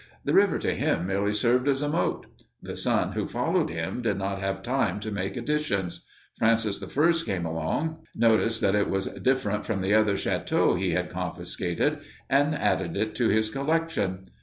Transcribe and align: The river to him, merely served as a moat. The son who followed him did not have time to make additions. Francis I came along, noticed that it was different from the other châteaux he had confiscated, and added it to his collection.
The 0.25 0.33
river 0.33 0.57
to 0.57 0.73
him, 0.73 1.05
merely 1.05 1.31
served 1.31 1.67
as 1.67 1.83
a 1.83 1.87
moat. 1.87 2.25
The 2.59 2.75
son 2.75 3.11
who 3.11 3.27
followed 3.27 3.69
him 3.69 4.01
did 4.01 4.17
not 4.17 4.39
have 4.39 4.63
time 4.63 4.99
to 5.01 5.11
make 5.11 5.37
additions. 5.37 6.03
Francis 6.39 6.81
I 6.81 7.13
came 7.23 7.45
along, 7.45 7.99
noticed 8.15 8.61
that 8.61 8.73
it 8.73 8.89
was 8.89 9.05
different 9.05 9.63
from 9.63 9.81
the 9.81 9.93
other 9.93 10.15
châteaux 10.15 10.75
he 10.79 10.93
had 10.93 11.11
confiscated, 11.11 11.99
and 12.31 12.55
added 12.55 12.97
it 12.97 13.13
to 13.17 13.29
his 13.29 13.51
collection. 13.51 14.25